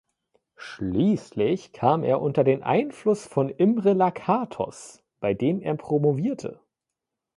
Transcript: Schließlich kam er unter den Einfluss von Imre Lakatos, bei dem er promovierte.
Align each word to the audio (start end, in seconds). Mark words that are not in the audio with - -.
Schließlich 0.55 1.73
kam 1.73 2.03
er 2.03 2.21
unter 2.23 2.43
den 2.43 2.63
Einfluss 2.63 3.27
von 3.27 3.49
Imre 3.49 3.93
Lakatos, 3.93 5.03
bei 5.19 5.35
dem 5.35 5.61
er 5.61 5.75
promovierte. 5.75 6.59